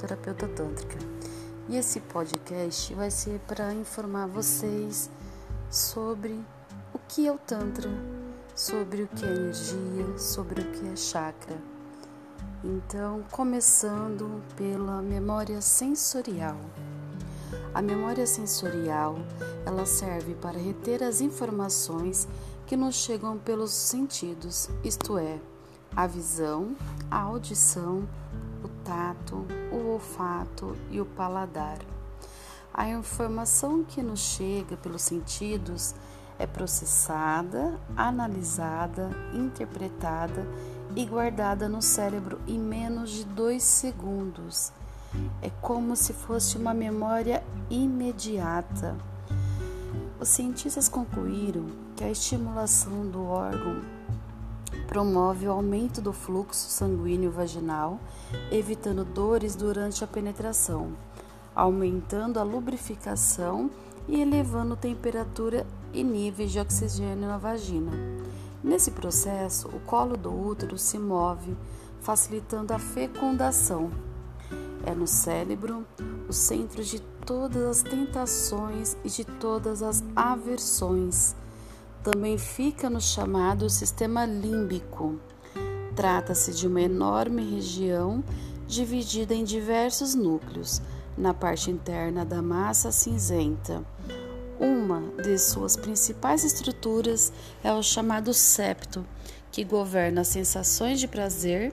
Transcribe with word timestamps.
terapeuta 0.00 0.48
tântrica. 0.48 0.98
E 1.68 1.76
esse 1.76 2.00
podcast 2.00 2.94
vai 2.94 3.10
ser 3.10 3.38
para 3.46 3.72
informar 3.74 4.26
vocês 4.26 5.10
sobre 5.70 6.40
o 6.92 6.98
que 7.06 7.26
é 7.26 7.32
o 7.32 7.38
Tantra, 7.38 7.90
sobre 8.56 9.02
o 9.02 9.08
que 9.08 9.24
é 9.24 9.28
energia, 9.28 10.18
sobre 10.18 10.62
o 10.62 10.72
que 10.72 10.88
é 10.88 10.96
chakra. 10.96 11.56
Então, 12.64 13.22
começando 13.30 14.42
pela 14.56 15.00
memória 15.02 15.60
sensorial. 15.60 16.58
A 17.74 17.82
memória 17.82 18.26
sensorial, 18.26 19.18
ela 19.66 19.86
serve 19.86 20.34
para 20.34 20.58
reter 20.58 21.02
as 21.02 21.20
informações 21.20 22.26
que 22.66 22.76
nos 22.76 22.96
chegam 22.96 23.38
pelos 23.38 23.72
sentidos, 23.72 24.68
isto 24.84 25.18
é, 25.18 25.40
a 25.94 26.06
visão, 26.06 26.76
a 27.10 27.20
audição, 27.20 28.08
o 28.62 28.68
tato, 28.84 29.44
o 29.72 29.92
olfato 29.92 30.76
e 30.90 31.00
o 31.00 31.06
paladar. 31.06 31.78
A 32.72 32.88
informação 32.88 33.84
que 33.84 34.02
nos 34.02 34.20
chega 34.20 34.76
pelos 34.76 35.02
sentidos 35.02 35.94
é 36.38 36.46
processada, 36.46 37.78
analisada, 37.96 39.10
interpretada 39.34 40.46
e 40.96 41.04
guardada 41.04 41.68
no 41.68 41.82
cérebro 41.82 42.40
em 42.46 42.58
menos 42.58 43.10
de 43.10 43.24
dois 43.24 43.62
segundos. 43.62 44.72
É 45.42 45.50
como 45.60 45.96
se 45.96 46.12
fosse 46.12 46.56
uma 46.56 46.72
memória 46.72 47.42
imediata. 47.68 48.96
Os 50.18 50.28
cientistas 50.28 50.88
concluíram 50.88 51.66
que 51.96 52.04
a 52.04 52.10
estimulação 52.10 53.06
do 53.10 53.24
órgão 53.26 53.82
promove 54.90 55.46
o 55.46 55.52
aumento 55.52 56.00
do 56.00 56.12
fluxo 56.12 56.68
sanguíneo 56.68 57.30
vaginal, 57.30 58.00
evitando 58.50 59.04
dores 59.04 59.54
durante 59.54 60.02
a 60.02 60.06
penetração, 60.06 60.94
aumentando 61.54 62.40
a 62.40 62.42
lubrificação 62.42 63.70
e 64.08 64.20
elevando 64.20 64.74
temperatura 64.74 65.64
e 65.94 66.02
níveis 66.02 66.50
de 66.50 66.58
oxigênio 66.58 67.28
na 67.28 67.38
vagina. 67.38 67.92
Nesse 68.64 68.90
processo, 68.90 69.68
o 69.68 69.78
colo 69.78 70.16
do 70.16 70.28
útero 70.28 70.76
se 70.76 70.98
move, 70.98 71.56
facilitando 72.00 72.74
a 72.74 72.78
fecundação. 72.80 73.92
É 74.84 74.92
no 74.92 75.06
cérebro 75.06 75.86
o 76.28 76.32
centro 76.32 76.82
de 76.82 76.98
todas 77.24 77.62
as 77.64 77.82
tentações 77.84 78.96
e 79.04 79.08
de 79.08 79.24
todas 79.24 79.84
as 79.84 80.02
aversões 80.16 81.36
também 82.02 82.38
fica 82.38 82.88
no 82.88 83.00
chamado 83.00 83.68
sistema 83.68 84.24
límbico. 84.24 85.20
Trata-se 85.94 86.52
de 86.52 86.66
uma 86.66 86.80
enorme 86.80 87.42
região 87.42 88.24
dividida 88.66 89.34
em 89.34 89.44
diversos 89.44 90.14
núcleos, 90.14 90.80
na 91.16 91.34
parte 91.34 91.70
interna 91.70 92.24
da 92.24 92.40
massa 92.40 92.90
cinzenta. 92.90 93.84
Uma 94.58 95.02
de 95.22 95.36
suas 95.38 95.76
principais 95.76 96.44
estruturas 96.44 97.32
é 97.62 97.72
o 97.72 97.82
chamado 97.82 98.32
septo, 98.32 99.04
que 99.50 99.64
governa 99.64 100.22
as 100.22 100.28
sensações 100.28 101.00
de 101.00 101.08
prazer. 101.08 101.72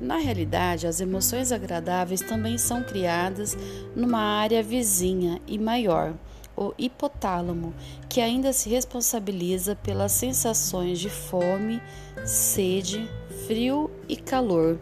Na 0.00 0.16
realidade, 0.16 0.86
as 0.86 1.00
emoções 1.00 1.52
agradáveis 1.52 2.20
também 2.20 2.56
são 2.56 2.82
criadas 2.82 3.56
numa 3.94 4.20
área 4.20 4.62
vizinha 4.62 5.40
e 5.46 5.58
maior 5.58 6.14
o 6.56 6.72
hipotálamo, 6.78 7.74
que 8.08 8.20
ainda 8.20 8.52
se 8.52 8.68
responsabiliza 8.68 9.74
pelas 9.76 10.12
sensações 10.12 10.98
de 10.98 11.08
fome, 11.08 11.80
sede, 12.24 13.08
frio 13.46 13.90
e 14.08 14.16
calor. 14.16 14.78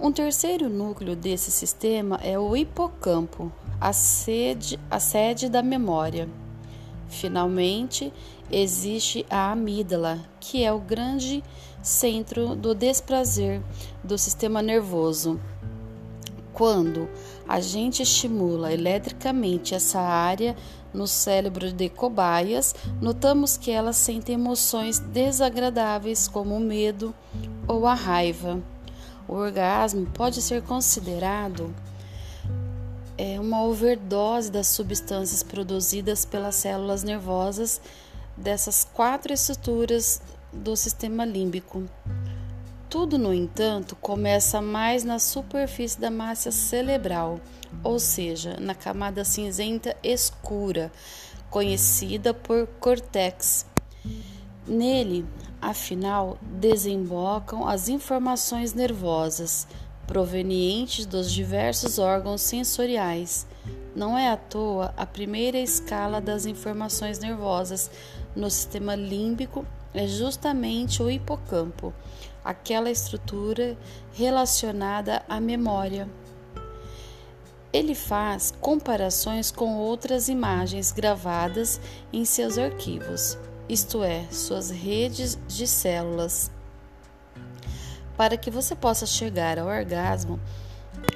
Um 0.00 0.10
terceiro 0.10 0.68
núcleo 0.68 1.14
desse 1.14 1.50
sistema 1.50 2.18
é 2.22 2.38
o 2.38 2.56
hipocampo, 2.56 3.52
a 3.80 3.92
sede, 3.92 4.78
a 4.90 4.98
sede 4.98 5.48
da 5.48 5.62
memória. 5.62 6.28
Finalmente, 7.08 8.12
existe 8.50 9.24
a 9.30 9.52
amígdala, 9.52 10.18
que 10.40 10.64
é 10.64 10.72
o 10.72 10.80
grande 10.80 11.44
centro 11.80 12.56
do 12.56 12.74
desprazer 12.74 13.62
do 14.02 14.18
sistema 14.18 14.60
nervoso. 14.60 15.38
Quando 16.54 17.08
a 17.48 17.60
gente 17.60 18.02
estimula 18.02 18.72
eletricamente 18.72 19.74
essa 19.74 20.00
área 20.00 20.56
no 20.94 21.06
cérebro 21.08 21.72
de 21.72 21.88
cobaias, 21.88 22.74
notamos 23.02 23.56
que 23.56 23.72
elas 23.72 23.96
sentem 23.96 24.36
emoções 24.36 25.00
desagradáveis 25.00 26.28
como 26.28 26.56
o 26.56 26.60
medo 26.60 27.12
ou 27.66 27.88
a 27.88 27.94
raiva. 27.94 28.62
O 29.26 29.34
orgasmo 29.34 30.06
pode 30.06 30.40
ser 30.40 30.62
considerado 30.62 31.74
é, 33.18 33.40
uma 33.40 33.64
overdose 33.64 34.50
das 34.50 34.68
substâncias 34.68 35.42
produzidas 35.42 36.24
pelas 36.24 36.54
células 36.54 37.02
nervosas 37.02 37.80
dessas 38.36 38.84
quatro 38.84 39.32
estruturas 39.32 40.22
do 40.52 40.76
sistema 40.76 41.24
límbico. 41.24 41.82
Tudo, 42.94 43.18
no 43.18 43.34
entanto, 43.34 43.96
começa 43.96 44.62
mais 44.62 45.02
na 45.02 45.18
superfície 45.18 46.00
da 46.00 46.12
massa 46.12 46.52
cerebral, 46.52 47.40
ou 47.82 47.98
seja, 47.98 48.56
na 48.60 48.72
camada 48.72 49.24
cinzenta 49.24 49.96
escura, 50.00 50.92
conhecida 51.50 52.32
por 52.32 52.68
córtex. 52.78 53.66
Nele, 54.64 55.26
afinal, 55.60 56.38
desembocam 56.40 57.66
as 57.66 57.88
informações 57.88 58.74
nervosas 58.74 59.66
provenientes 60.06 61.04
dos 61.04 61.32
diversos 61.32 61.98
órgãos 61.98 62.42
sensoriais. 62.42 63.44
Não 63.96 64.16
é 64.16 64.30
à 64.30 64.36
toa 64.36 64.94
a 64.96 65.04
primeira 65.04 65.58
escala 65.58 66.20
das 66.20 66.46
informações 66.46 67.18
nervosas 67.18 67.90
no 68.36 68.48
sistema 68.48 68.94
límbico 68.94 69.66
é 69.94 70.06
justamente 70.06 71.02
o 71.02 71.10
hipocampo 71.10 71.94
aquela 72.44 72.90
estrutura 72.90 73.76
relacionada 74.12 75.22
à 75.28 75.40
memória. 75.40 76.08
Ele 77.72 77.94
faz 77.94 78.52
comparações 78.60 79.50
com 79.50 79.76
outras 79.76 80.28
imagens 80.28 80.92
gravadas 80.92 81.80
em 82.12 82.24
seus 82.24 82.58
arquivos, 82.58 83.38
isto 83.68 84.04
é, 84.04 84.26
suas 84.30 84.70
redes 84.70 85.38
de 85.48 85.66
células. 85.66 86.52
Para 88.16 88.36
que 88.36 88.50
você 88.50 88.76
possa 88.76 89.06
chegar 89.06 89.58
ao 89.58 89.66
orgasmo, 89.66 90.38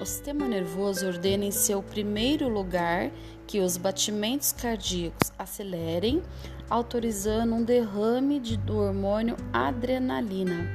o 0.01 0.05
sistema 0.05 0.47
nervoso 0.47 1.07
ordena 1.07 1.45
em 1.45 1.51
seu 1.51 1.83
primeiro 1.83 2.49
lugar 2.49 3.11
que 3.47 3.61
os 3.61 3.77
batimentos 3.77 4.53
cardíacos 4.53 5.33
acelerem, 5.39 6.23
autorizando 6.71 7.55
um 7.55 7.65
derrame 7.65 8.39
de, 8.39 8.57
do 8.57 8.79
hormônio 8.79 9.37
adrenalina. 9.53 10.69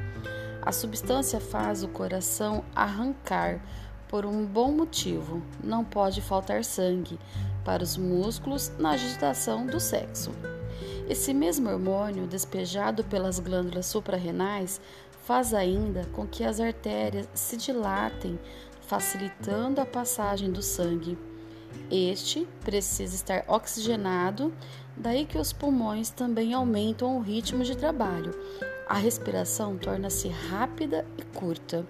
A 0.62 0.72
substância 0.72 1.40
faz 1.40 1.84
o 1.84 1.88
coração 1.88 2.64
arrancar 2.76 3.62
por 4.08 4.26
um 4.26 4.46
bom 4.46 4.72
motivo. 4.72 5.42
Não 5.64 5.84
pode 5.84 6.22
faltar 6.22 6.64
sangue 6.64 7.20
para 7.64 7.84
os 7.84 7.98
músculos 7.98 8.72
na 8.78 8.92
agitação 8.92 9.66
do 9.66 9.80
sexo. 9.80 10.32
Esse 11.10 11.34
mesmo 11.34 11.70
hormônio, 11.70 12.28
despejado 12.28 13.04
pelas 13.04 13.40
glândulas 13.40 13.86
suprarrenais, 13.86 14.80
faz 15.26 15.54
ainda 15.54 16.06
com 16.14 16.28
que 16.28 16.44
as 16.44 16.60
artérias 16.60 17.28
se 17.34 17.58
dilatem, 17.58 18.40
facilitando 18.94 19.82
a 19.82 19.88
passagem 19.88 20.52
do 20.52 20.62
sangue. 20.62 21.18
Este 21.90 22.48
precisa 22.64 23.16
estar 23.16 23.44
oxigenado, 23.48 24.54
daí 24.96 25.26
que 25.26 25.40
os 25.40 25.52
pulmões 25.52 26.12
também 26.12 26.54
aumentam 26.54 27.18
o 27.18 27.20
ritmo 27.20 27.64
de 27.64 27.76
trabalho, 27.76 28.40
a 28.88 28.94
respiração 28.94 29.78
torna-se 29.78 30.28
rápida 30.28 31.08
e 31.18 31.24
curta. 31.36 31.84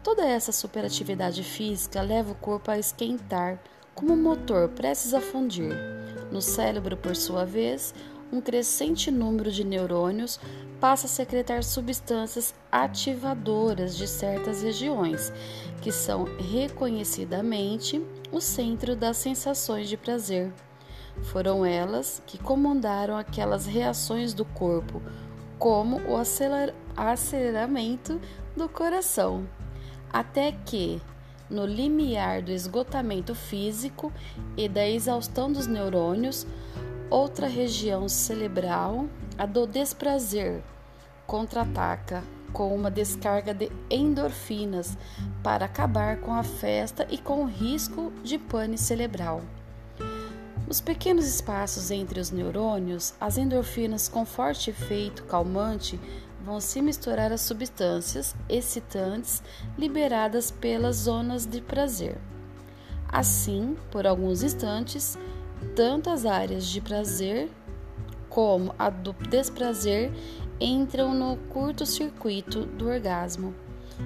Toda 0.00 0.24
essa 0.24 0.52
superatividade 0.52 1.42
física 1.42 2.00
leva 2.00 2.30
o 2.30 2.36
corpo 2.36 2.70
a 2.70 2.78
esquentar, 2.78 3.58
como 3.92 4.12
um 4.12 4.22
motor 4.22 4.68
prestes 4.68 5.12
a 5.12 5.20
fundir. 5.20 5.74
No 6.30 6.40
cérebro, 6.40 6.96
por 6.96 7.16
sua 7.16 7.44
vez, 7.44 7.92
um 8.32 8.40
crescente 8.40 9.10
número 9.10 9.50
de 9.50 9.64
neurônios 9.64 10.38
passa 10.80 11.06
a 11.06 11.10
secretar 11.10 11.64
substâncias 11.64 12.54
ativadoras 12.70 13.96
de 13.96 14.06
certas 14.06 14.62
regiões, 14.62 15.32
que 15.80 15.90
são 15.90 16.24
reconhecidamente 16.38 18.04
o 18.30 18.40
centro 18.40 18.94
das 18.94 19.16
sensações 19.16 19.88
de 19.88 19.96
prazer. 19.96 20.52
Foram 21.22 21.66
elas 21.66 22.22
que 22.26 22.38
comandaram 22.38 23.16
aquelas 23.16 23.66
reações 23.66 24.32
do 24.32 24.44
corpo, 24.44 25.02
como 25.58 26.00
o 26.02 26.16
aceleramento 26.96 28.20
do 28.56 28.68
coração, 28.68 29.48
até 30.12 30.52
que, 30.52 31.02
no 31.50 31.66
limiar 31.66 32.42
do 32.42 32.52
esgotamento 32.52 33.34
físico 33.34 34.12
e 34.56 34.68
da 34.68 34.86
exaustão 34.88 35.50
dos 35.50 35.66
neurônios, 35.66 36.46
outra 37.10 37.46
região 37.46 38.08
cerebral, 38.08 39.06
a 39.36 39.46
do 39.46 39.66
desprazer, 39.66 40.62
contra-ataca, 41.26 42.22
com 42.52 42.74
uma 42.74 42.90
descarga 42.90 43.52
de 43.52 43.70
endorfinas 43.90 44.96
para 45.42 45.66
acabar 45.66 46.18
com 46.20 46.32
a 46.32 46.42
festa 46.42 47.06
e 47.10 47.18
com 47.18 47.42
o 47.42 47.46
risco 47.46 48.12
de 48.22 48.38
pane 48.38 48.78
cerebral. 48.78 49.42
Nos 50.66 50.80
pequenos 50.80 51.26
espaços 51.26 51.90
entre 51.90 52.20
os 52.20 52.30
neurônios, 52.30 53.14
as 53.18 53.38
endorfinas 53.38 54.06
com 54.08 54.26
forte 54.26 54.70
efeito 54.70 55.24
calmante 55.24 55.98
vão 56.44 56.60
se 56.60 56.82
misturar 56.82 57.32
às 57.32 57.40
substâncias 57.40 58.34
excitantes 58.48 59.42
liberadas 59.78 60.50
pelas 60.50 60.96
zonas 60.96 61.46
de 61.46 61.60
prazer. 61.60 62.18
Assim, 63.08 63.76
por 63.90 64.06
alguns 64.06 64.42
instantes, 64.42 65.16
tanto 65.74 66.10
as 66.10 66.24
áreas 66.24 66.66
de 66.66 66.80
prazer 66.80 67.50
como 68.28 68.74
a 68.78 68.90
do 68.90 69.12
desprazer 69.12 70.12
entram 70.60 71.14
no 71.14 71.36
curto-circuito 71.48 72.64
do 72.66 72.88
orgasmo 72.88 73.54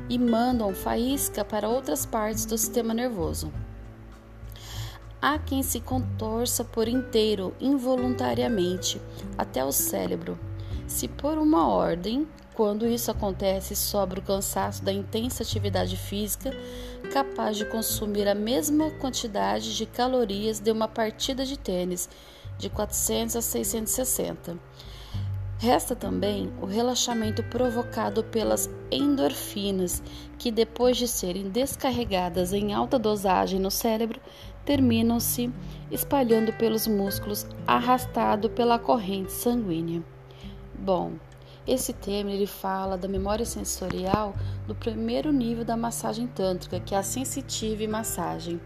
e 0.08 0.18
mandam 0.18 0.74
faísca 0.74 1.44
para 1.44 1.68
outras 1.68 2.06
partes 2.06 2.44
do 2.44 2.56
sistema 2.56 2.94
nervoso. 2.94 3.52
Há 5.20 5.38
quem 5.38 5.62
se 5.62 5.80
contorça 5.80 6.64
por 6.64 6.88
inteiro, 6.88 7.54
involuntariamente, 7.60 9.00
até 9.38 9.64
o 9.64 9.70
cérebro. 9.70 10.38
Se 10.86 11.06
por 11.06 11.38
uma 11.38 11.68
ordem, 11.68 12.26
quando 12.54 12.86
isso 12.86 13.10
acontece 13.10 13.74
sobre 13.74 14.20
o 14.20 14.22
cansaço 14.22 14.82
da 14.84 14.92
intensa 14.92 15.42
atividade 15.42 15.96
física, 15.96 16.50
capaz 17.12 17.56
de 17.56 17.64
consumir 17.64 18.28
a 18.28 18.34
mesma 18.34 18.90
quantidade 18.92 19.76
de 19.76 19.86
calorias 19.86 20.60
de 20.60 20.70
uma 20.70 20.86
partida 20.86 21.44
de 21.44 21.58
tênis, 21.58 22.08
de 22.58 22.68
400 22.68 23.36
a 23.36 23.42
660. 23.42 24.58
Resta 25.58 25.94
também 25.94 26.52
o 26.60 26.66
relaxamento 26.66 27.42
provocado 27.44 28.24
pelas 28.24 28.68
endorfinas, 28.90 30.02
que 30.36 30.50
depois 30.50 30.96
de 30.96 31.06
serem 31.06 31.48
descarregadas 31.50 32.52
em 32.52 32.74
alta 32.74 32.98
dosagem 32.98 33.60
no 33.60 33.70
cérebro, 33.70 34.20
terminam-se 34.64 35.52
espalhando 35.90 36.52
pelos 36.52 36.88
músculos, 36.88 37.46
arrastado 37.64 38.50
pela 38.50 38.78
corrente 38.78 39.30
sanguínea. 39.30 40.02
Bom, 40.74 41.12
esse 41.66 41.92
tema 41.92 42.30
ele 42.30 42.46
fala 42.46 42.98
da 42.98 43.06
memória 43.06 43.44
sensorial 43.44 44.34
do 44.66 44.74
primeiro 44.74 45.32
nível 45.32 45.64
da 45.64 45.76
massagem 45.76 46.26
tântrica, 46.26 46.80
que 46.80 46.94
é 46.94 46.98
a 46.98 47.02
sensitive 47.02 47.86
massagem. 47.86 48.60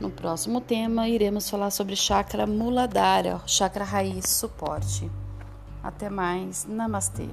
No 0.00 0.10
próximo 0.10 0.60
tema, 0.60 1.08
iremos 1.08 1.48
falar 1.48 1.70
sobre 1.70 1.96
chakra 1.96 2.46
muladhara, 2.46 3.40
chakra 3.46 3.84
raiz 3.84 4.28
suporte. 4.28 5.10
Até 5.82 6.10
mais, 6.10 6.66
namastê. 6.66 7.28